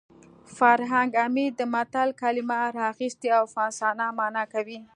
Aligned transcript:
فرهنګ 0.57 1.11
عمید 1.25 1.53
د 1.57 1.61
متل 1.73 2.09
کلمه 2.21 2.59
راخیستې 2.79 3.27
او 3.37 3.43
افسانه 3.65 4.05
مانا 4.17 4.43
کوي 4.53 4.79